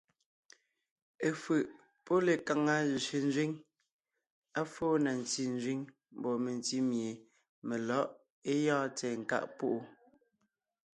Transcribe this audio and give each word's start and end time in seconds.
Efʉ̀ʼ 1.27 1.69
pɔ́ 2.05 2.17
lekaŋa 2.25 2.75
zẅénzẅíŋ, 3.03 3.51
à 4.59 4.61
fó 4.73 4.85
na 5.03 5.11
ntí 5.21 5.43
nzẅíŋ 5.55 5.79
mbɔɔ 6.17 6.35
mentí 6.43 6.77
mie 6.89 7.11
melɔ̌ʼ 7.67 8.09
é 8.51 8.53
gyɔ́ɔn 8.63 8.89
tsɛ̀ɛ 8.95 9.15
nkáʼ 9.23 9.45
púʼu. 9.57 9.79